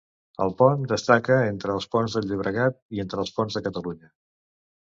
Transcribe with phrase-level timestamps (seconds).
[0.45, 4.15] El pont destaca entre els ponts del Llobregat i entre els ponts de Catalunya.